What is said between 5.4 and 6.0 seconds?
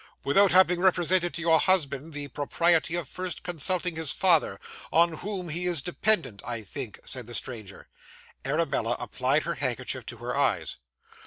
he is